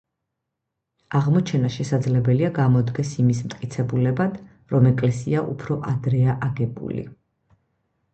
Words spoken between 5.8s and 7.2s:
ადრეა აგებული.